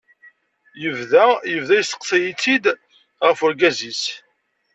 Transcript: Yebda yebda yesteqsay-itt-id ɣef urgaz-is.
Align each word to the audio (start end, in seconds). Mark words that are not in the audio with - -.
Yebda 0.81 1.25
yebda 1.51 1.75
yesteqsay-itt-id 1.79 2.65
ɣef 3.25 3.37
urgaz-is. 3.45 4.03